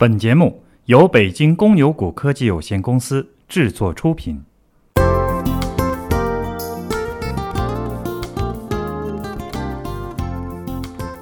[0.00, 4.42] 本节目由北京公牛股科技有限公司制作出品。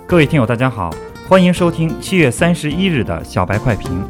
[0.07, 0.95] 各位听友，大家好，
[1.29, 4.01] 欢迎收听七月三十一日的小白快评。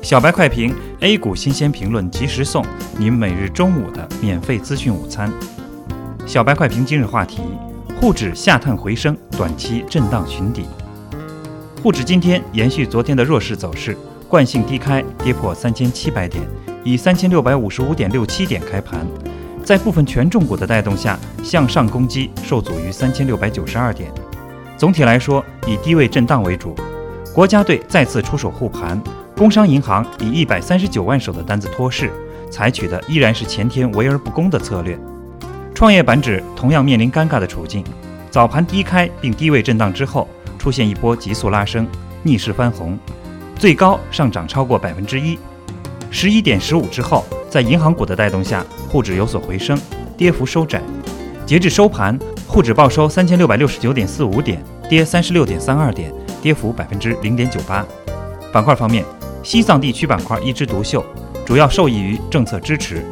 [0.00, 2.64] 小白快评，A 股新鲜评论及时送，
[2.96, 5.28] 您每日中午的免费资讯午餐。
[6.24, 7.42] 小白快评今日话题：
[8.00, 10.66] 沪指下探回升，短期震荡寻底。
[11.84, 13.94] 沪指今天延续昨天的弱势走势，
[14.26, 16.42] 惯性低开，跌破三千七百点，
[16.82, 19.06] 以三千六百五十五点六七点开盘，
[19.62, 24.10] 在部分权重股的带动下向上攻击，受阻于三千六百九十二点。
[24.78, 26.74] 总体来说，以低位震荡为主。
[27.34, 28.98] 国家队再次出手护盘，
[29.36, 32.10] 工商银行以一百三十九万手的单子托市，
[32.50, 34.98] 采取的依然是前天围而不攻的策略。
[35.74, 37.84] 创业板指同样面临尴尬的处境，
[38.30, 40.26] 早盘低开并低位震荡之后。
[40.64, 41.86] 出现一波急速拉升，
[42.22, 42.98] 逆势翻红，
[43.54, 45.38] 最高上涨超过百分之一。
[46.10, 49.78] 十一点十五之后，在银行股的带动下，沪指有所回升，
[50.16, 50.80] 跌幅收窄。
[51.44, 57.84] 截至收盘，沪指报收三千六百六十九点四五点，跌三十六点三二点，跌幅百分之零点九八。
[58.50, 59.04] 板块方面，
[59.42, 61.04] 西藏地区板块一枝独秀，
[61.44, 63.04] 主要受益于政策支持。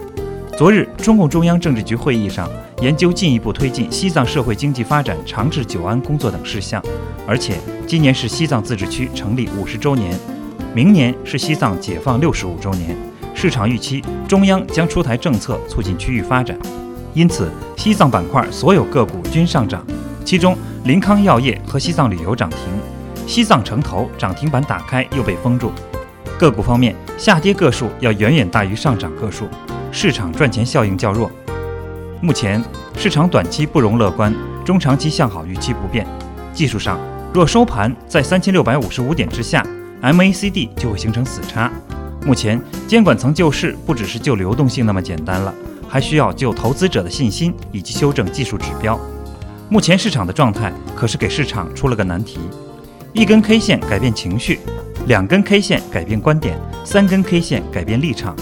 [0.58, 2.48] 昨日，中共中央政治局会议上
[2.82, 6.80] 研究进一步推进西藏社会经济发展长治久安工作等事项，
[7.26, 10.14] 而且今年是西藏自治区成立五十周年，
[10.74, 12.94] 明年是西藏解放六十五周年，
[13.34, 16.56] 市场预期中央将出台政策促进区域发展，
[17.14, 19.84] 因此西藏板块所有个股均上涨，
[20.22, 22.58] 其中林康药业和西藏旅游涨停，
[23.26, 25.72] 西藏城投涨停板打开又被封住。
[26.38, 29.48] 个股方面，下跌个数要远远大于上涨个数。
[29.94, 31.30] 市场赚钱效应较弱，
[32.22, 32.64] 目前
[32.96, 36.06] 市场短期不容乐观，中长期向好预期不变。
[36.54, 36.98] 技术上，
[37.30, 39.64] 若收盘在三千六百五十五点之下
[40.00, 41.70] ，MACD 就会形成死叉。
[42.24, 45.54] 目前监管层救市不只是救流动性那么简单了，
[45.86, 48.98] 还需要救投资者的信心以及修正技术指标。
[49.68, 52.38] 目前市场的状态可是给市场出了个难题：
[53.12, 54.60] 一根 K 线改变情绪，
[55.06, 58.34] 两根 K 线改变观点，三根 K 线改变立场。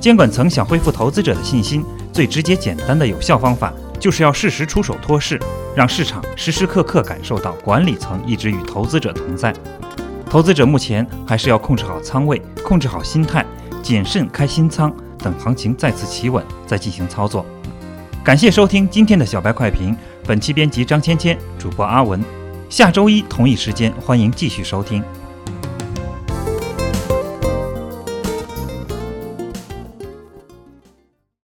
[0.00, 5.40] 监管层想恢复投资者的信心，最直接、简单的有效方法，就是要适时出手托市，
[5.74, 9.52] 让市场时时刻刻感受到管理层一直与投资者同在。
[10.30, 13.44] 投资者目前还是要控制好仓位，控制好心态，
[13.82, 17.44] 谨慎开新仓，等行情再次企稳再进行操作。
[18.22, 22.22] 感谢收听今天的小白快评，本期编辑张芊芊，主播阿文。
[22.68, 25.02] 下周一同一时间，欢迎继续收听。